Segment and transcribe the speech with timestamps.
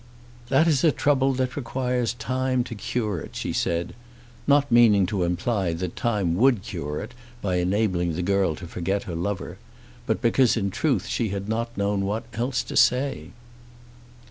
[0.49, 3.93] "That is a trouble that requires time to cure it," she said,
[4.47, 9.03] not meaning to imply that time would cure it by enabling the girl to forget
[9.03, 9.59] her lover;
[10.07, 13.29] but because in truth she had not known what else to say.